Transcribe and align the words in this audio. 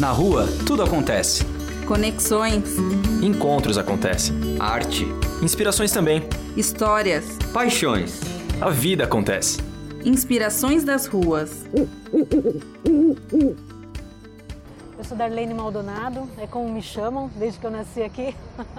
Na 0.00 0.10
rua, 0.10 0.48
tudo 0.66 0.82
acontece. 0.82 1.44
Conexões. 1.86 2.64
Encontros 3.22 3.78
acontecem. 3.78 4.34
Arte. 4.58 5.06
Inspirações 5.40 5.92
também. 5.92 6.28
Histórias. 6.56 7.38
Paixões. 7.52 8.20
A 8.60 8.70
vida 8.70 9.04
acontece. 9.04 9.60
Inspirações 10.04 10.82
das 10.82 11.06
ruas. 11.06 11.64
Eu 14.98 15.04
sou 15.04 15.16
Darlene 15.16 15.54
Maldonado, 15.54 16.28
é 16.38 16.46
como 16.48 16.68
me 16.68 16.82
chamam 16.82 17.30
desde 17.36 17.60
que 17.60 17.66
eu 17.66 17.70
nasci 17.70 18.02
aqui. 18.02 18.34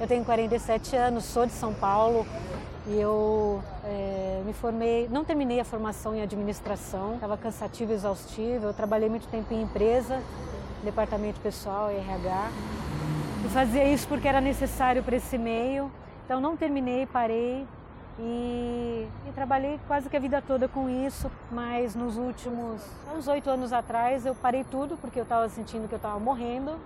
Eu 0.00 0.08
tenho 0.08 0.24
47 0.24 0.96
anos, 0.96 1.24
sou 1.24 1.46
de 1.46 1.52
São 1.52 1.72
Paulo 1.72 2.26
e 2.88 2.98
eu 2.98 3.62
é, 3.84 4.42
me 4.44 4.52
formei, 4.52 5.08
não 5.08 5.24
terminei 5.24 5.60
a 5.60 5.64
formação 5.64 6.14
em 6.14 6.22
administração, 6.22 7.14
estava 7.14 7.36
cansativo 7.36 7.92
e 7.92 7.94
exaustivo. 7.94 8.66
Eu 8.66 8.74
trabalhei 8.74 9.08
muito 9.08 9.28
tempo 9.28 9.54
em 9.54 9.62
empresa, 9.62 10.20
departamento 10.82 11.40
pessoal, 11.40 11.90
RH, 11.90 12.50
e 13.44 13.48
fazia 13.48 13.84
isso 13.84 14.06
porque 14.08 14.28
era 14.28 14.40
necessário 14.40 15.02
para 15.02 15.16
esse 15.16 15.36
meio. 15.38 15.90
Então 16.24 16.40
não 16.40 16.56
terminei, 16.56 17.06
parei 17.06 17.66
e, 18.18 19.08
e, 19.26 19.32
trabalhei 19.34 19.80
quase 19.86 20.08
que 20.08 20.16
a 20.16 20.20
vida 20.20 20.42
toda 20.42 20.68
com 20.68 20.88
isso, 20.88 21.30
mas 21.50 21.94
nos 21.94 22.16
últimos, 22.18 22.82
uns 23.16 23.26
oito 23.26 23.48
anos 23.48 23.72
atrás, 23.72 24.26
eu 24.26 24.34
parei 24.34 24.64
tudo 24.64 24.96
porque 24.96 25.18
eu 25.18 25.22
estava 25.22 25.48
sentindo 25.48 25.88
que 25.88 25.94
eu 25.94 25.96
estava 25.96 26.18
morrendo, 26.18 26.76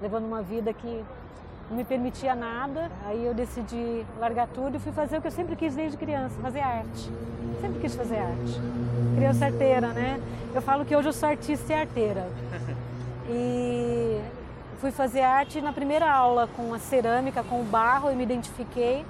levando 0.00 0.26
uma 0.26 0.42
vida 0.42 0.72
que 0.72 1.04
não 1.70 1.76
me 1.76 1.84
permitia 1.84 2.34
nada. 2.34 2.90
Aí 3.06 3.24
eu 3.24 3.32
decidi 3.32 4.04
largar 4.20 4.46
tudo 4.48 4.76
e 4.76 4.78
fui 4.78 4.92
fazer 4.92 5.18
o 5.18 5.22
que 5.22 5.28
eu 5.28 5.32
sempre 5.32 5.56
quis 5.56 5.74
desde 5.74 5.96
criança, 5.96 6.34
fazer 6.40 6.60
arte. 6.60 7.10
Sempre 7.60 7.80
quis 7.80 7.94
fazer 7.94 8.18
arte. 8.18 8.60
Criança 9.16 9.46
arteira, 9.46 9.88
né? 9.88 10.20
Eu 10.54 10.62
falo 10.62 10.84
que 10.84 10.94
hoje 10.94 11.08
eu 11.08 11.12
sou 11.12 11.28
artista 11.28 11.72
e 11.72 11.76
arteira. 11.76 12.28
E 13.28 14.20
fui 14.80 14.90
fazer 14.90 15.20
arte 15.20 15.60
na 15.60 15.72
primeira 15.72 16.10
aula 16.10 16.48
com 16.56 16.72
a 16.72 16.78
cerâmica, 16.78 17.42
com 17.42 17.60
o 17.60 17.64
barro, 17.64 18.10
e 18.10 18.16
me 18.16 18.22
identifiquei. 18.22 19.04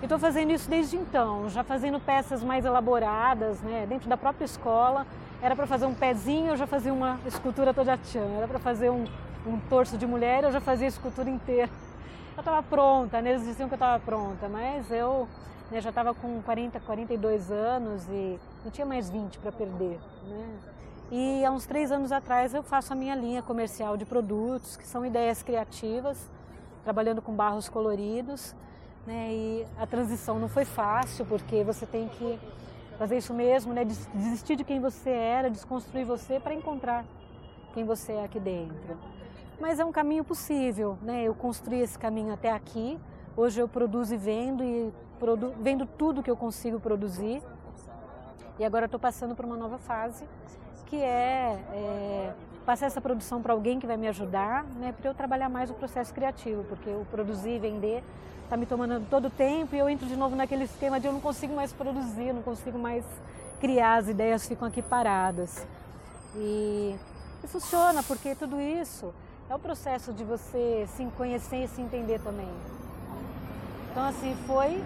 E 0.00 0.04
estou 0.04 0.18
fazendo 0.18 0.52
isso 0.52 0.68
desde 0.68 0.96
então, 0.96 1.48
já 1.48 1.64
fazendo 1.64 1.98
peças 1.98 2.42
mais 2.42 2.64
elaboradas, 2.64 3.60
né? 3.60 3.86
Dentro 3.88 4.08
da 4.08 4.16
própria 4.16 4.44
escola. 4.44 5.06
Era 5.42 5.54
para 5.54 5.66
fazer 5.66 5.86
um 5.86 5.94
pezinho, 5.94 6.52
eu 6.52 6.56
já 6.56 6.66
fazia 6.66 6.92
uma 6.92 7.18
escultura 7.26 7.74
toda 7.74 7.96
tchan. 7.96 8.36
Era 8.36 8.48
para 8.48 8.58
fazer 8.58 8.90
um, 8.90 9.04
um 9.46 9.58
torso 9.68 9.96
de 9.96 10.06
mulher, 10.06 10.44
eu 10.44 10.52
já 10.52 10.60
fazia 10.60 10.86
a 10.86 10.88
escultura 10.88 11.28
inteira 11.28 11.70
eu 12.36 12.40
estava 12.40 12.62
pronta, 12.62 13.22
né? 13.22 13.30
eles 13.30 13.44
diziam 13.44 13.68
que 13.68 13.74
eu 13.74 13.76
estava 13.76 14.00
pronta, 14.00 14.48
mas 14.48 14.90
eu 14.90 15.28
né, 15.70 15.80
já 15.80 15.90
estava 15.90 16.12
com 16.12 16.42
40, 16.42 16.80
42 16.80 17.50
anos 17.50 18.06
e 18.08 18.38
não 18.64 18.70
tinha 18.70 18.86
mais 18.86 19.08
20 19.08 19.38
para 19.38 19.52
perder. 19.52 19.98
Né? 20.28 20.58
E 21.10 21.44
há 21.44 21.50
uns 21.50 21.66
três 21.66 21.92
anos 21.92 22.12
atrás 22.12 22.54
eu 22.54 22.62
faço 22.62 22.92
a 22.92 22.96
minha 22.96 23.14
linha 23.14 23.42
comercial 23.42 23.96
de 23.96 24.04
produtos, 24.04 24.76
que 24.76 24.86
são 24.86 25.04
ideias 25.04 25.42
criativas, 25.42 26.30
trabalhando 26.82 27.22
com 27.22 27.32
barros 27.32 27.68
coloridos. 27.68 28.54
Né? 29.06 29.32
E 29.32 29.66
a 29.78 29.86
transição 29.86 30.38
não 30.38 30.48
foi 30.48 30.64
fácil, 30.64 31.26
porque 31.26 31.62
você 31.62 31.84
tem 31.86 32.08
que 32.08 32.38
fazer 32.98 33.18
isso 33.18 33.34
mesmo, 33.34 33.72
né? 33.72 33.84
desistir 33.84 34.56
de 34.56 34.64
quem 34.64 34.80
você 34.80 35.10
era, 35.10 35.50
desconstruir 35.50 36.04
você 36.04 36.40
para 36.40 36.54
encontrar 36.54 37.04
quem 37.72 37.84
você 37.84 38.12
é 38.12 38.24
aqui 38.24 38.40
dentro 38.40 38.96
mas 39.60 39.78
é 39.78 39.84
um 39.84 39.92
caminho 39.92 40.24
possível, 40.24 40.98
né? 41.02 41.22
Eu 41.22 41.34
construí 41.34 41.80
esse 41.80 41.98
caminho 41.98 42.32
até 42.32 42.50
aqui. 42.50 42.98
Hoje 43.36 43.60
eu 43.60 43.68
produzo 43.68 44.14
e 44.14 44.16
vendo 44.16 44.62
e 44.62 44.92
produ 45.18 45.54
vendo 45.60 45.86
tudo 45.86 46.22
que 46.22 46.30
eu 46.30 46.36
consigo 46.36 46.80
produzir. 46.80 47.42
E 48.58 48.64
agora 48.64 48.84
estou 48.84 49.00
passando 49.00 49.34
por 49.34 49.44
uma 49.44 49.56
nova 49.56 49.78
fase, 49.78 50.24
que 50.94 51.02
é, 51.02 51.58
é 51.72 52.32
passar 52.64 52.86
essa 52.86 53.00
produção 53.00 53.42
para 53.42 53.52
alguém 53.52 53.80
que 53.80 53.86
vai 53.86 53.96
me 53.96 54.06
ajudar, 54.06 54.64
né? 54.76 54.94
Para 54.96 55.10
eu 55.10 55.14
trabalhar 55.14 55.48
mais 55.48 55.70
o 55.70 55.74
processo 55.74 56.14
criativo, 56.14 56.62
porque 56.64 56.88
o 56.88 57.04
produzir 57.10 57.56
e 57.56 57.58
vender 57.58 58.04
está 58.44 58.56
me 58.56 58.64
tomando 58.64 59.04
todo 59.10 59.26
o 59.26 59.30
tempo 59.30 59.74
e 59.74 59.78
eu 59.78 59.88
entro 59.88 60.06
de 60.06 60.14
novo 60.14 60.36
naquele 60.36 60.64
esquema 60.64 61.00
de 61.00 61.06
eu 61.06 61.12
não 61.12 61.20
consigo 61.20 61.54
mais 61.54 61.72
produzir, 61.72 62.32
não 62.32 62.42
consigo 62.42 62.78
mais 62.78 63.04
criar, 63.60 63.96
as 63.96 64.08
ideias 64.08 64.46
ficam 64.46 64.68
aqui 64.68 64.82
paradas. 64.82 65.66
E, 66.36 66.94
e 67.42 67.48
funciona, 67.48 68.02
porque 68.04 68.36
tudo 68.36 68.60
isso 68.60 69.12
é 69.50 69.54
o 69.54 69.58
processo 69.58 70.12
de 70.12 70.22
você 70.22 70.86
se 70.96 71.04
conhecer 71.16 71.64
e 71.64 71.68
se 71.68 71.80
entender 71.80 72.20
também. 72.20 72.48
Então, 73.90 74.04
assim, 74.04 74.36
foi 74.46 74.80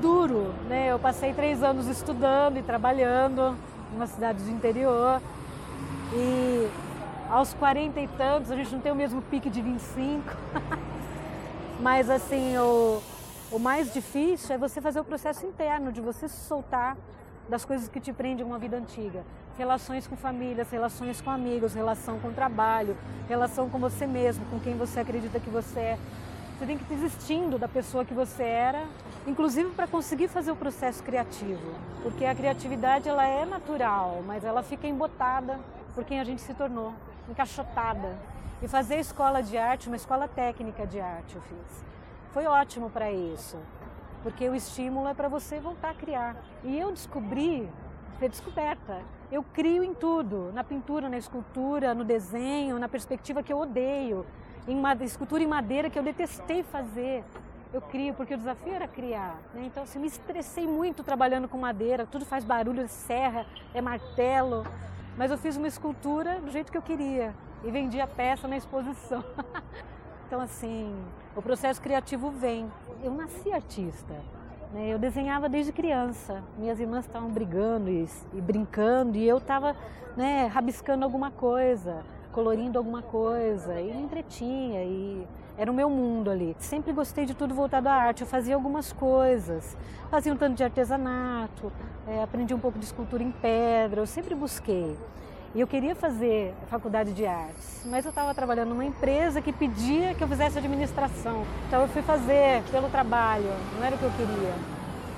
duro, 0.00 0.54
né? 0.68 0.90
Eu 0.90 0.98
passei 0.98 1.34
três 1.34 1.62
anos 1.62 1.86
estudando 1.88 2.56
e 2.58 2.62
trabalhando 2.62 3.56
numa 3.92 4.06
cidade 4.06 4.42
do 4.42 4.50
interior. 4.50 5.20
E 6.12 6.68
aos 7.30 7.54
40 7.54 8.00
e 8.00 8.08
tantos, 8.08 8.50
a 8.50 8.56
gente 8.56 8.72
não 8.72 8.80
tem 8.80 8.92
o 8.92 8.94
mesmo 8.94 9.20
pique 9.22 9.50
de 9.50 9.60
25, 9.60 10.22
mas 11.80 12.08
assim, 12.08 12.56
o, 12.58 13.02
o 13.50 13.58
mais 13.58 13.92
difícil 13.92 14.54
é 14.54 14.58
você 14.58 14.80
fazer 14.80 15.00
o 15.00 15.04
processo 15.04 15.44
interno, 15.44 15.92
de 15.92 16.00
você 16.00 16.28
se 16.28 16.46
soltar 16.46 16.96
das 17.48 17.64
coisas 17.64 17.88
que 17.88 18.00
te 18.00 18.12
prendem 18.12 18.44
a 18.44 18.46
uma 18.46 18.58
vida 18.58 18.76
antiga. 18.76 19.24
Relações 19.56 20.06
com 20.06 20.16
famílias, 20.16 20.70
relações 20.70 21.20
com 21.20 21.30
amigos, 21.30 21.74
relação 21.74 22.18
com 22.18 22.32
trabalho, 22.32 22.96
relação 23.28 23.70
com 23.70 23.78
você 23.78 24.06
mesmo, 24.06 24.44
com 24.46 24.60
quem 24.60 24.76
você 24.76 25.00
acredita 25.00 25.40
que 25.40 25.48
você 25.48 25.80
é. 25.80 25.98
Você 26.58 26.64
tem 26.64 26.78
que 26.78 26.84
ir 26.84 26.96
desistindo 26.96 27.58
da 27.58 27.68
pessoa 27.68 28.02
que 28.02 28.14
você 28.14 28.42
era, 28.42 28.86
inclusive 29.26 29.72
para 29.72 29.86
conseguir 29.86 30.26
fazer 30.26 30.50
o 30.50 30.56
processo 30.56 31.02
criativo, 31.02 31.74
porque 32.02 32.24
a 32.24 32.34
criatividade 32.34 33.10
ela 33.10 33.26
é 33.26 33.44
natural, 33.44 34.22
mas 34.26 34.42
ela 34.42 34.62
fica 34.62 34.86
embotada 34.86 35.60
por 35.94 36.02
quem 36.02 36.18
a 36.18 36.24
gente 36.24 36.40
se 36.40 36.54
tornou, 36.54 36.94
encaixotada. 37.28 38.16
E 38.62 38.68
fazer 38.68 38.98
escola 38.98 39.42
de 39.42 39.58
arte, 39.58 39.88
uma 39.88 39.96
escola 39.96 40.26
técnica 40.26 40.86
de 40.86 40.98
arte 40.98 41.36
eu 41.36 41.42
fiz. 41.42 41.84
Foi 42.32 42.46
ótimo 42.46 42.88
para 42.88 43.12
isso, 43.12 43.58
porque 44.22 44.48
o 44.48 44.54
estímulo 44.54 45.08
é 45.08 45.12
para 45.12 45.28
você 45.28 45.60
voltar 45.60 45.90
a 45.90 45.94
criar. 45.94 46.36
E 46.64 46.78
eu 46.78 46.90
descobri, 46.90 47.68
foi 48.18 48.30
descoberta, 48.30 49.02
eu 49.30 49.42
crio 49.42 49.84
em 49.84 49.92
tudo, 49.92 50.52
na 50.54 50.64
pintura, 50.64 51.10
na 51.10 51.18
escultura, 51.18 51.94
no 51.94 52.02
desenho, 52.02 52.78
na 52.78 52.88
perspectiva 52.88 53.42
que 53.42 53.52
eu 53.52 53.58
odeio, 53.58 54.24
em 54.68 55.04
escultura 55.04 55.42
em 55.42 55.46
madeira 55.46 55.88
que 55.88 55.98
eu 55.98 56.02
detestei 56.02 56.62
fazer. 56.62 57.24
Eu 57.72 57.80
crio, 57.80 58.14
porque 58.14 58.34
o 58.34 58.38
desafio 58.38 58.72
era 58.72 58.88
criar. 58.88 59.36
Né? 59.52 59.64
Então, 59.66 59.82
assim, 59.82 59.98
me 59.98 60.06
estressei 60.06 60.66
muito 60.66 61.02
trabalhando 61.02 61.48
com 61.48 61.58
madeira, 61.58 62.06
tudo 62.06 62.24
faz 62.24 62.44
barulho, 62.44 62.82
é 62.82 62.86
serra, 62.86 63.44
é 63.74 63.80
martelo. 63.80 64.64
Mas 65.16 65.30
eu 65.30 65.38
fiz 65.38 65.56
uma 65.56 65.68
escultura 65.68 66.40
do 66.40 66.50
jeito 66.50 66.70
que 66.70 66.78
eu 66.78 66.82
queria 66.82 67.34
e 67.64 67.70
vendi 67.70 68.00
a 68.00 68.06
peça 68.06 68.46
na 68.46 68.56
exposição. 68.56 69.24
então, 70.26 70.40
assim, 70.40 70.94
o 71.34 71.42
processo 71.42 71.80
criativo 71.80 72.30
vem. 72.30 72.70
Eu 73.02 73.12
nasci 73.12 73.52
artista. 73.52 74.14
Né? 74.72 74.88
Eu 74.88 74.98
desenhava 74.98 75.48
desde 75.48 75.72
criança. 75.72 76.42
Minhas 76.58 76.78
irmãs 76.80 77.04
estavam 77.04 77.30
brigando 77.30 77.90
e, 77.90 78.08
e, 78.32 78.40
brincando 78.40 79.16
e 79.16 79.26
eu 79.26 79.38
estava 79.38 79.76
né, 80.16 80.46
rabiscando 80.46 81.04
alguma 81.04 81.30
coisa, 81.30 82.02
colorindo 82.36 82.76
alguma 82.76 83.00
coisa 83.00 83.80
e 83.80 83.90
entretinha 83.90 84.84
e 84.84 85.26
era 85.56 85.72
o 85.72 85.74
meu 85.74 85.88
mundo 85.88 86.30
ali. 86.30 86.54
Sempre 86.58 86.92
gostei 86.92 87.24
de 87.24 87.32
tudo 87.32 87.54
voltado 87.54 87.88
à 87.88 87.94
arte. 87.94 88.20
Eu 88.20 88.26
fazia 88.26 88.54
algumas 88.54 88.92
coisas, 88.92 89.74
fazia 90.10 90.34
um 90.34 90.36
tanto 90.36 90.54
de 90.54 90.62
artesanato, 90.62 91.72
é, 92.06 92.22
aprendi 92.22 92.52
um 92.52 92.58
pouco 92.58 92.78
de 92.78 92.84
escultura 92.84 93.22
em 93.22 93.32
pedra. 93.32 94.02
Eu 94.02 94.06
sempre 94.06 94.34
busquei. 94.34 94.94
E 95.54 95.60
eu 95.62 95.66
queria 95.66 95.94
fazer 95.94 96.52
faculdade 96.68 97.14
de 97.14 97.24
artes, 97.24 97.82
mas 97.86 98.04
eu 98.04 98.10
estava 98.10 98.34
trabalhando 98.34 98.68
numa 98.68 98.84
empresa 98.84 99.40
que 99.40 99.50
pedia 99.50 100.12
que 100.12 100.22
eu 100.22 100.28
fizesse 100.28 100.58
administração. 100.58 101.42
Então 101.66 101.80
eu 101.80 101.88
fui 101.88 102.02
fazer 102.02 102.62
pelo 102.70 102.90
trabalho, 102.90 103.48
não 103.78 103.82
era 103.82 103.96
o 103.96 103.98
que 103.98 104.04
eu 104.04 104.10
queria. 104.10 104.52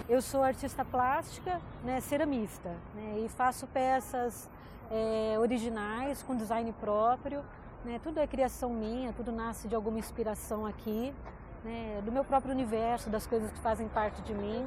Eu 0.09 0.23
sou 0.23 0.45
artista 0.45 0.85
plástica, 0.85 1.61
né, 1.85 2.01
ceramista, 2.01 2.69
né, 2.95 3.25
e 3.25 3.29
faço 3.29 3.67
peças 3.67 4.49
é, 4.91 5.37
originais, 5.39 6.23
com 6.23 6.37
design 6.37 6.73
próprio. 6.81 7.43
Né, 7.85 8.01
tudo 8.03 8.19
é 8.19 8.27
criação 8.27 8.71
minha, 8.71 9.13
tudo 9.13 9.31
nasce 9.31 9.69
de 9.69 9.75
alguma 9.75 9.99
inspiração 9.99 10.67
aqui, 10.67 11.15
né, 11.65 12.03
do 12.05 12.11
meu 12.11 12.25
próprio 12.25 12.53
universo, 12.53 13.09
das 13.09 13.27
coisas 13.27 13.51
que 13.53 13.59
fazem 13.61 13.89
parte 13.89 14.21
de 14.23 14.35
mim. 14.35 14.67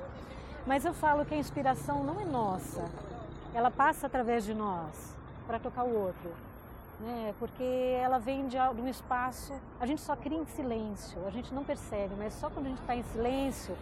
Mas 0.66 0.86
eu 0.86 0.94
falo 0.94 1.26
que 1.26 1.34
a 1.34 1.38
inspiração 1.38 2.04
não 2.04 2.22
é 2.22 2.26
nossa, 2.26 2.90
ela 3.54 3.70
passa 3.70 4.08
através 4.08 4.46
de 4.46 4.54
nós 4.54 5.16
para 5.46 5.60
tocar 5.60 5.84
o 5.84 5.94
outro. 5.94 6.32
Né? 7.02 7.34
Porque 7.40 7.64
ela 8.00 8.20
vem 8.20 8.48
de, 8.48 8.58
de 8.58 8.82
um 8.82 8.88
espaço. 8.88 9.54
A 9.80 9.86
gente 9.86 10.02
só 10.02 10.16
cria 10.16 10.38
em 10.38 10.46
silêncio, 10.46 11.20
a 11.28 11.32
gente 11.32 11.54
não 11.54 11.64
percebe, 11.64 12.14
mas 12.18 12.34
só 12.34 12.50
quando 12.50 12.68
a 12.68 12.70
gente 12.70 12.82
está 12.82 12.96
em 12.96 13.04
silêncio 13.04 13.76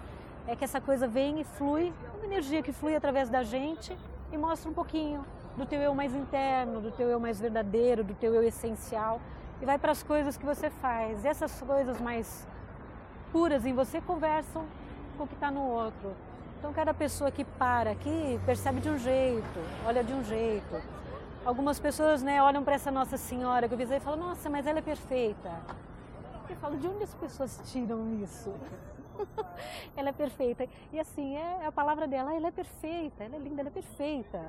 é 0.48 0.56
que 0.56 0.64
essa 0.64 0.82
coisa 0.82 1.08
vem 1.08 1.42
e 1.42 1.44
flui, 1.44 1.94
uma 2.16 2.26
energia 2.26 2.64
que 2.64 2.72
flui 2.72 2.96
através 2.96 3.30
da 3.30 3.44
gente 3.44 3.96
e 4.32 4.38
mostra 4.38 4.70
um 4.70 4.74
pouquinho 4.74 5.24
do 5.60 5.66
teu 5.66 5.80
eu 5.80 5.94
mais 5.94 6.16
interno, 6.16 6.82
do 6.82 6.92
teu 6.92 7.08
eu 7.08 7.20
mais 7.20 7.40
verdadeiro, 7.40 8.04
do 8.04 8.16
teu 8.16 8.34
eu 8.34 8.44
essencial 8.44 9.22
e 9.62 9.66
vai 9.66 9.78
para 9.78 9.92
as 9.92 10.02
coisas 10.02 10.38
que 10.38 10.46
você 10.46 10.70
faz. 10.70 11.24
E 11.24 11.28
essas 11.28 11.62
coisas 11.62 12.02
mais 12.02 12.48
puras 13.32 13.66
em 13.66 13.74
você 13.74 14.02
conversam 14.02 14.66
com 15.18 15.26
o 15.26 15.28
que 15.28 15.36
está 15.36 15.52
no 15.52 15.62
outro. 15.62 16.16
Então 16.58 16.74
cada 16.74 16.94
pessoa 16.94 17.30
que 17.30 17.44
para 17.44 17.92
aqui 17.92 18.40
percebe 18.46 18.82
de 18.82 18.90
um 18.90 18.98
jeito, 18.98 19.60
olha 19.86 20.04
de 20.04 20.14
um 20.14 20.24
jeito 20.24 21.00
algumas 21.46 21.80
pessoas 21.80 22.22
né, 22.22 22.42
olham 22.42 22.64
para 22.64 22.76
essa 22.76 22.92
Nossa 22.92 23.18
Senhora 23.18 23.68
que 23.68 23.74
eu 23.74 23.78
visei 23.78 23.98
e 23.98 24.00
falam, 24.00 24.20
nossa, 24.20 24.50
mas 24.50 24.68
ela 24.68 24.80
é 24.80 24.82
perfeita. 24.82 25.52
Eu 26.50 26.56
falo, 26.58 26.78
de 26.78 26.88
onde 26.88 27.04
as 27.04 27.14
pessoas 27.14 27.60
tiram 27.72 28.22
isso? 28.22 28.54
ela 29.96 30.10
é 30.10 30.12
perfeita. 30.12 30.68
E 30.92 31.00
assim, 31.00 31.36
é 31.36 31.66
a 31.66 31.72
palavra 31.72 32.08
dela, 32.08 32.36
ela 32.36 32.48
é 32.48 32.52
perfeita, 32.52 33.24
ela 33.24 33.36
é 33.36 33.40
linda, 33.40 33.62
ela 33.62 33.70
é 33.70 33.72
perfeita. 33.72 34.42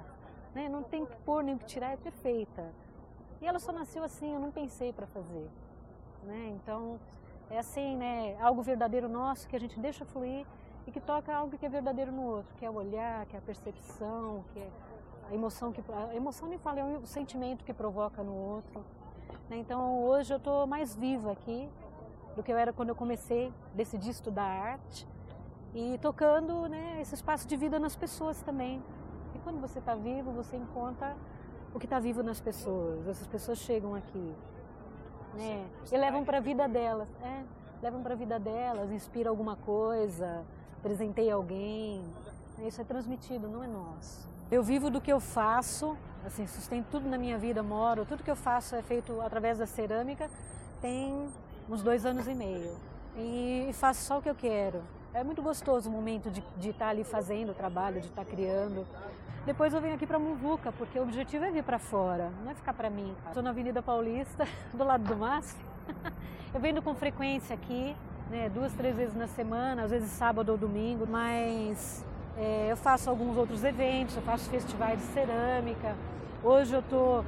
Né? 0.55 0.69
Não 0.69 0.83
tem 0.83 1.07
que 1.07 1.17
pôr 1.19 1.43
nem 1.43 1.57
que 1.57 1.65
tirar, 1.65 1.93
é 1.93 1.97
perfeita. 1.97 2.73
E 3.41 3.47
ela 3.47 3.59
só 3.59 3.73
nasceu 3.73 4.03
assim, 4.05 4.35
eu 4.35 4.41
não 4.41 4.51
pensei 4.51 4.93
para 4.93 5.07
fazer. 5.07 5.49
Né? 6.25 6.53
Então, 6.57 6.99
é 7.51 7.59
assim, 7.59 7.97
né? 7.97 8.37
Algo 8.41 8.63
verdadeiro 8.63 9.09
nosso 9.09 9.49
que 9.49 9.57
a 9.57 9.61
gente 9.61 9.79
deixa 9.81 10.05
fluir 10.05 10.47
e 10.87 10.93
que 10.93 11.01
toca 11.01 11.35
algo 11.35 11.57
que 11.57 11.67
é 11.67 11.69
verdadeiro 11.69 12.13
no 12.13 12.23
outro, 12.23 12.55
que 12.57 12.65
é 12.65 12.71
o 12.71 12.75
olhar, 12.75 13.27
que 13.27 13.37
é 13.37 13.39
a 13.39 13.43
percepção, 13.43 14.45
que 14.53 14.59
é 14.59 14.71
a 15.31 15.35
emoção 15.35 15.73
que 15.73 15.83
a 15.93 16.15
emoção 16.15 16.49
nem 16.49 16.59
fala, 16.59 16.81
é 16.81 16.85
o 16.85 17.07
sentimento 17.07 17.65
que 17.65 17.73
provoca 17.73 18.23
no 18.23 18.35
outro. 18.35 18.85
Né? 19.49 19.59
Então 19.59 20.03
hoje 20.03 20.33
eu 20.33 20.39
estou 20.39 20.67
mais 20.67 20.95
viva 20.95 21.33
aqui 21.33 21.69
do 22.37 22.43
que 22.43 22.53
eu 22.53 22.57
era 22.57 22.73
quando 22.73 22.91
eu 22.91 22.95
comecei, 22.95 23.53
decidi 23.75 24.11
estudar 24.11 24.45
arte 24.45 25.07
e 25.75 25.99
tocando 25.99 26.69
né, 26.69 27.01
esse 27.01 27.15
espaço 27.15 27.47
de 27.47 27.57
vida 27.57 27.79
nas 27.79 27.97
pessoas 27.97 28.43
também. 28.43 28.83
Quando 29.43 29.61
você 29.61 29.79
está 29.79 29.95
vivo, 29.95 30.33
você 30.33 30.57
encontra 30.57 31.17
o 31.75 31.79
que 31.79 31.87
está 31.87 31.99
vivo 31.99 32.23
nas 32.23 32.41
pessoas. 32.41 33.07
Essas 33.07 33.27
pessoas 33.27 33.59
chegam 33.59 33.95
aqui 33.95 34.35
né, 35.35 35.67
e 35.91 35.97
levam 35.97 36.25
para 36.25 36.39
a 36.39 36.41
vida 36.41 36.69
delas. 36.69 37.09
É, 37.23 37.43
levam 37.83 38.03
para 38.03 38.15
a 38.15 38.17
vida 38.17 38.39
delas, 38.39 38.91
inspira 38.91 39.31
alguma 39.31 39.57
coisa, 39.57 40.45
presentei 40.83 41.31
alguém. 41.31 42.03
Isso 42.59 42.81
é 42.81 42.85
transmitido, 42.85 43.49
não 43.49 43.65
é 43.65 43.67
nosso. 43.67 44.29
Eu 44.51 44.63
vivo 44.63 44.91
do 44.91 45.01
que 45.01 45.13
eu 45.13 45.21
faço, 45.21 45.97
assim, 46.27 46.47
sustento 46.47 46.87
tudo 46.91 47.09
na 47.09 47.17
minha 47.17 47.39
vida, 47.39 47.63
moro, 47.63 48.05
tudo 48.05 48.23
que 48.23 48.31
eu 48.31 48.37
faço 48.37 48.75
é 48.75 48.83
feito 48.83 49.21
através 49.21 49.59
da 49.59 49.67
cerâmica, 49.67 50.29
tem 50.81 51.29
uns 51.69 51.83
dois 51.83 52.05
anos 52.05 52.27
e 52.27 52.35
meio. 52.35 52.77
E 53.17 53.71
faço 53.75 54.03
só 54.03 54.19
o 54.19 54.23
que 54.23 54.29
eu 54.29 54.35
quero. 54.35 54.83
É 55.13 55.25
muito 55.25 55.43
gostoso 55.43 55.89
o 55.89 55.93
momento 55.93 56.31
de, 56.31 56.41
de 56.57 56.71
estar 56.71 56.91
ali 56.91 57.03
fazendo 57.03 57.51
o 57.51 57.55
trabalho, 57.55 58.01
de 58.01 58.07
estar 58.07 58.25
criando. 58.25 58.87
Depois 59.45 59.75
eu 59.75 59.81
venho 59.81 59.95
aqui 59.97 60.07
para 60.07 60.21
Muvuca, 60.21 60.71
porque 60.71 61.01
o 61.01 61.03
objetivo 61.03 61.45
é 61.45 61.51
vir 61.51 61.65
para 61.65 61.81
fora, 61.81 62.31
não 62.45 62.53
é 62.53 62.55
ficar 62.55 62.73
para 62.73 62.89
mim. 62.89 63.13
Estou 63.27 63.43
na 63.43 63.51
Avenida 63.51 63.83
Paulista, 63.83 64.47
do 64.73 64.85
lado 64.85 65.03
do 65.03 65.17
MASP. 65.17 65.59
Eu 66.55 66.61
venho 66.61 66.83
com 66.83 66.95
frequência 66.95 67.55
aqui, 67.55 67.97
né, 68.29 68.49
duas, 68.49 68.73
três 68.73 68.97
vezes 68.97 69.15
na 69.15 69.29
semana, 69.29 69.85
às 69.85 69.91
vezes 69.91 70.11
sábado 70.11 70.51
ou 70.51 70.59
domingo, 70.59 71.07
mas 71.09 72.05
é, 72.37 72.73
eu 72.73 72.77
faço 72.77 73.09
alguns 73.09 73.37
outros 73.37 73.63
eventos, 73.63 74.17
eu 74.17 74.23
faço 74.23 74.51
festivais 74.51 74.99
de 74.99 75.07
cerâmica. 75.13 75.95
Hoje 76.43 76.75
eu 76.75 76.81
estou 76.81 77.25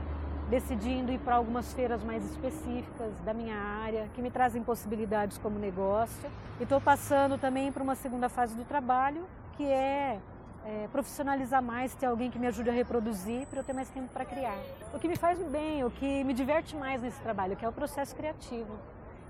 decidindo 0.52 1.10
ir 1.10 1.18
para 1.20 1.36
algumas 1.36 1.72
feiras 1.72 2.04
mais 2.04 2.22
específicas 2.30 3.10
da 3.24 3.32
minha 3.32 3.56
área, 3.56 4.06
que 4.14 4.20
me 4.20 4.30
trazem 4.30 4.62
possibilidades 4.62 5.38
como 5.38 5.58
negócio. 5.58 6.30
E 6.60 6.64
estou 6.64 6.78
passando 6.78 7.38
também 7.38 7.72
para 7.72 7.82
uma 7.82 7.94
segunda 7.94 8.28
fase 8.28 8.54
do 8.54 8.62
trabalho, 8.62 9.24
que 9.56 9.64
é, 9.64 10.18
é, 10.66 10.88
profissionalizar 10.92 11.62
mais, 11.62 11.94
ter 11.94 12.04
alguém 12.04 12.30
que 12.30 12.38
me 12.38 12.46
ajude 12.46 12.68
a 12.68 12.72
reproduzir 12.72 13.46
para 13.46 13.60
eu 13.60 13.64
ter 13.64 13.72
mais 13.72 13.88
tempo 13.88 14.08
para 14.12 14.26
criar. 14.26 14.58
O 14.92 14.98
que 14.98 15.08
me 15.08 15.16
faz 15.16 15.38
bem, 15.38 15.84
o 15.84 15.90
que 15.90 16.22
me 16.22 16.34
diverte 16.34 16.76
mais 16.76 17.00
nesse 17.00 17.20
trabalho, 17.22 17.56
que 17.56 17.64
é 17.64 17.68
o 17.68 17.72
processo 17.72 18.14
criativo 18.14 18.78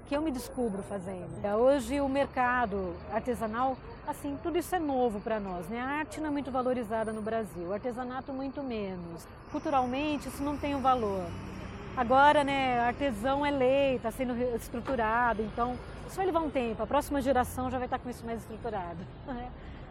que 0.08 0.16
eu 0.16 0.22
me 0.22 0.31
descubro 0.31 0.82
fazendo. 0.82 1.31
Hoje 1.58 2.00
o 2.00 2.08
mercado 2.08 2.94
artesanal, 3.12 3.76
assim, 4.06 4.38
tudo 4.43 4.58
isso 4.58 4.75
é 4.75 4.78
novo 4.78 5.20
para 5.20 5.40
nós, 5.40 5.66
né? 5.69 5.81
A 5.81 5.87
arte 5.87 6.20
não 6.20 6.28
é 6.28 6.31
muito 6.31 6.50
valorizada 6.50 7.12
no 7.12 7.22
Brasil, 7.22 7.69
o 7.69 7.72
artesanato 7.72 8.32
muito 8.32 8.62
menos. 8.62 9.26
Culturalmente 9.50 10.28
isso 10.28 10.43
não 10.43 10.56
tem 10.56 10.75
um 10.75 10.81
valor. 10.81 11.25
Agora, 11.96 12.43
né, 12.43 12.81
artesão 12.81 13.44
é 13.44 13.50
lei, 13.50 13.96
está 13.96 14.10
sendo 14.10 14.34
estruturado, 14.56 15.43
então 15.43 15.76
isso 16.06 16.16
vai 16.16 16.26
levar 16.26 16.40
um 16.40 16.50
tempo. 16.50 16.82
A 16.82 16.87
próxima 16.87 17.20
geração 17.20 17.70
já 17.70 17.78
vai 17.78 17.87
estar 17.87 17.98
tá 17.98 18.05
com 18.05 18.10
isso 18.10 18.25
mais 18.25 18.40
estruturado. 18.40 18.98
Né? 19.26 19.50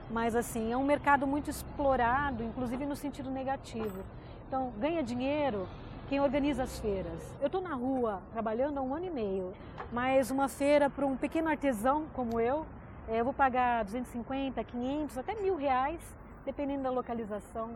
Mas 0.10 0.36
assim, 0.36 0.74
é 0.74 0.78
um 0.78 0.84
mercado 0.84 1.26
muito 1.26 1.50
explorado, 1.50 2.44
inclusive 2.44 2.86
no 2.86 2.98
sentido 2.98 3.32
negativo. 3.32 4.04
Então, 4.46 4.74
ganha 4.78 5.02
dinheiro, 5.02 5.68
quem 6.12 6.20
organiza 6.20 6.64
as 6.64 6.78
feiras. 6.78 7.24
Eu 7.40 7.46
estou 7.46 7.62
na 7.62 7.74
rua 7.74 8.22
trabalhando 8.34 8.78
há 8.78 8.82
um 8.82 8.94
ano 8.94 9.06
e 9.06 9.10
meio, 9.10 9.54
mas 9.94 10.30
uma 10.30 10.50
feira 10.50 10.90
para 10.90 11.06
um 11.06 11.16
pequeno 11.16 11.48
artesão 11.48 12.04
como 12.14 12.38
eu, 12.38 12.66
é, 13.08 13.22
eu 13.22 13.24
vou 13.24 13.34
pagar 13.34 13.86
250, 13.86 14.62
500, 14.62 15.18
até 15.18 15.36
mil 15.36 15.56
reais, 15.56 16.02
dependendo 16.46 16.84
da 16.84 16.90
localização. 16.90 17.70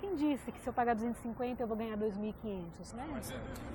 Quem 0.00 0.16
disse 0.16 0.50
que 0.50 0.58
se 0.58 0.68
eu 0.68 0.72
pagar 0.72 0.94
250 0.94 1.62
eu 1.62 1.68
vou 1.68 1.76
ganhar 1.76 1.96
2.500, 1.96 2.94
né? 2.94 3.06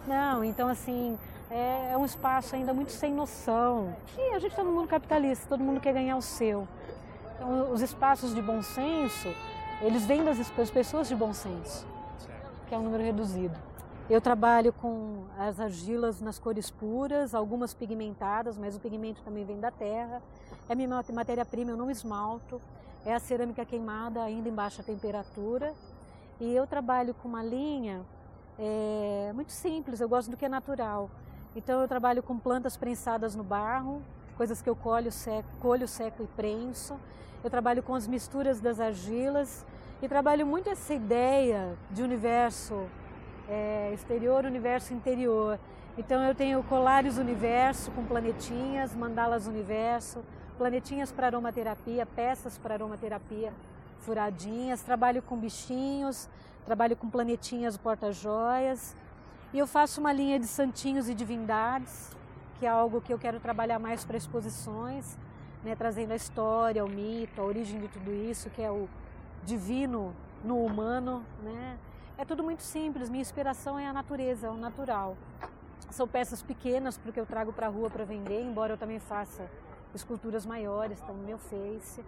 Não, 0.05 0.43
então 0.43 0.67
assim, 0.67 1.17
é, 1.49 1.91
é 1.93 1.97
um 1.97 2.03
espaço 2.03 2.57
ainda 2.57 2.73
muito 2.73 2.91
sem 2.91 3.13
noção. 3.13 3.95
E 4.17 4.35
a 4.35 4.39
gente 4.39 4.51
está 4.51 4.65
no 4.65 4.73
mundo 4.73 4.89
capitalista, 4.89 5.47
todo 5.47 5.63
mundo 5.63 5.79
quer 5.79 5.93
ganhar 5.93 6.17
o 6.17 6.21
seu. 6.21 6.67
Então 7.37 7.71
os 7.71 7.79
espaços 7.79 8.35
de 8.35 8.41
bom 8.41 8.61
senso, 8.61 9.33
eles 9.81 10.05
vêm 10.05 10.25
das 10.25 10.69
pessoas 10.71 11.07
de 11.07 11.15
bom 11.15 11.33
senso, 11.33 11.87
que 12.67 12.75
é 12.75 12.77
um 12.77 12.83
número 12.83 13.01
reduzido. 13.01 13.57
Eu 14.09 14.19
trabalho 14.19 14.73
com 14.73 15.23
as 15.37 15.61
argilas 15.61 16.19
nas 16.19 16.37
cores 16.37 16.69
puras, 16.69 17.33
algumas 17.33 17.73
pigmentadas, 17.73 18.57
mas 18.57 18.75
o 18.75 18.79
pigmento 18.79 19.21
também 19.23 19.45
vem 19.45 19.61
da 19.61 19.71
terra. 19.71 20.21
É 20.67 20.75
minha 20.75 20.89
matéria-prima, 21.13 21.71
eu 21.71 21.77
não 21.77 21.89
esmalto. 21.89 22.61
É 23.05 23.13
a 23.13 23.19
cerâmica 23.19 23.63
queimada 23.63 24.21
ainda 24.21 24.49
em 24.49 24.53
baixa 24.53 24.83
temperatura. 24.83 25.73
E 26.37 26.53
eu 26.53 26.67
trabalho 26.67 27.13
com 27.13 27.29
uma 27.29 27.41
linha 27.41 28.01
é, 28.59 29.31
muito 29.33 29.53
simples, 29.53 30.01
eu 30.01 30.09
gosto 30.09 30.29
do 30.29 30.35
que 30.35 30.45
é 30.45 30.49
natural. 30.49 31.09
Então 31.55 31.79
eu 31.79 31.87
trabalho 31.87 32.21
com 32.21 32.37
plantas 32.37 32.75
prensadas 32.75 33.35
no 33.35 33.43
barro, 33.43 34.01
coisas 34.35 34.61
que 34.61 34.69
eu 34.69 34.75
colho, 34.75 35.13
seco, 35.13 35.47
colho, 35.61 35.87
seco 35.87 36.23
e 36.23 36.27
prenso. 36.27 36.99
Eu 37.41 37.49
trabalho 37.49 37.81
com 37.81 37.95
as 37.95 38.05
misturas 38.05 38.59
das 38.59 38.81
argilas 38.81 39.65
e 40.01 40.09
trabalho 40.09 40.45
muito 40.45 40.69
essa 40.69 40.93
ideia 40.93 41.77
de 41.89 42.03
universo 42.03 42.85
é, 43.47 43.91
exterior, 43.93 44.45
universo 44.45 44.93
interior. 44.93 45.59
Então 45.97 46.23
eu 46.23 46.33
tenho 46.33 46.63
colares 46.63 47.17
universo 47.17 47.91
com 47.91 48.03
planetinhas, 48.03 48.95
mandalas 48.95 49.47
universo, 49.47 50.23
planetinhas 50.57 51.11
para 51.11 51.27
aromaterapia, 51.27 52.05
peças 52.05 52.57
para 52.57 52.75
aromaterapia 52.75 53.53
furadinhas, 53.99 54.81
trabalho 54.81 55.21
com 55.21 55.37
bichinhos, 55.37 56.29
trabalho 56.65 56.95
com 56.95 57.09
planetinhas 57.09 57.77
porta-joias. 57.77 58.95
E 59.53 59.59
eu 59.59 59.67
faço 59.67 59.99
uma 59.99 60.11
linha 60.11 60.39
de 60.39 60.47
santinhos 60.47 61.07
e 61.07 61.13
divindades, 61.13 62.11
que 62.59 62.65
é 62.65 62.69
algo 62.69 63.01
que 63.01 63.13
eu 63.13 63.19
quero 63.19 63.39
trabalhar 63.39 63.79
mais 63.79 64.03
para 64.03 64.17
exposições, 64.17 65.17
né, 65.63 65.75
trazendo 65.75 66.11
a 66.11 66.15
história, 66.15 66.83
o 66.83 66.89
mito, 66.89 67.39
a 67.39 67.43
origem 67.43 67.79
de 67.79 67.87
tudo 67.87 68.11
isso, 68.11 68.49
que 68.49 68.61
é 68.61 68.69
o 68.69 68.89
divino 69.45 70.13
no 70.43 70.63
humano, 70.63 71.23
né? 71.41 71.77
É 72.15 72.23
tudo 72.23 72.43
muito 72.43 72.61
simples, 72.61 73.09
minha 73.09 73.21
inspiração 73.21 73.77
é 73.77 73.87
a 73.87 73.93
natureza, 73.93 74.51
o 74.51 74.55
natural. 74.55 75.17
São 75.89 76.07
peças 76.07 76.43
pequenas 76.43 76.95
porque 76.95 77.19
eu 77.19 77.25
trago 77.25 77.51
para 77.51 77.65
a 77.65 77.69
rua 77.69 77.89
para 77.89 78.05
vender, 78.05 78.41
embora 78.41 78.73
eu 78.73 78.77
também 78.77 78.99
faça 78.99 79.49
esculturas 79.95 80.45
maiores, 80.45 80.99
estão 80.99 81.15
no 81.15 81.23
meu 81.23 81.39
Face. 81.39 82.05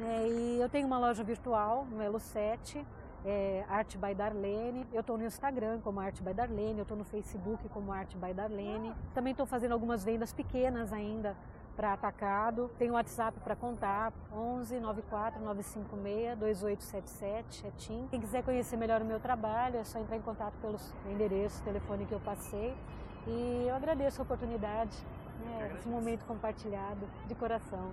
É, 0.00 0.28
e 0.28 0.60
eu 0.60 0.68
tenho 0.68 0.88
uma 0.88 0.98
loja 0.98 1.22
virtual 1.22 1.86
no 1.88 2.02
Elo 2.02 2.18
7, 2.18 2.84
é, 3.24 3.64
Arte 3.68 3.96
by 3.96 4.12
Darlene. 4.12 4.88
Eu 4.92 5.02
estou 5.02 5.16
no 5.16 5.24
Instagram 5.24 5.80
como 5.82 6.00
Arte 6.00 6.20
by 6.20 6.34
Darlene, 6.34 6.80
eu 6.80 6.82
estou 6.82 6.96
no 6.96 7.04
Facebook 7.04 7.68
como 7.68 7.92
Arte 7.92 8.16
by 8.16 8.34
Darlene. 8.34 8.92
Também 9.14 9.30
estou 9.30 9.46
fazendo 9.46 9.72
algumas 9.72 10.04
vendas 10.04 10.32
pequenas 10.32 10.92
ainda 10.92 11.36
para 11.74 11.92
atacado. 11.92 12.70
Tem 12.78 12.90
o 12.90 12.94
WhatsApp 12.94 13.38
para 13.40 13.54
contar, 13.54 14.12
11 14.32 14.80
94 14.80 15.40
956 15.42 16.38
2877, 16.38 17.66
é 17.66 17.70
TIM. 17.76 18.06
Quem 18.10 18.20
quiser 18.20 18.42
conhecer 18.42 18.76
melhor 18.76 19.02
o 19.02 19.04
meu 19.04 19.20
trabalho, 19.20 19.78
é 19.78 19.84
só 19.84 19.98
entrar 19.98 20.16
em 20.16 20.22
contato 20.22 20.54
pelos 20.60 20.94
endereços, 21.10 21.60
telefone 21.60 22.06
que 22.06 22.12
eu 22.12 22.20
passei. 22.20 22.74
E 23.26 23.66
eu 23.66 23.74
agradeço 23.74 24.20
a 24.20 24.24
oportunidade, 24.24 24.96
né, 25.40 25.72
esse 25.78 25.88
momento 25.88 26.24
compartilhado 26.26 27.08
de 27.26 27.34
coração. 27.34 27.90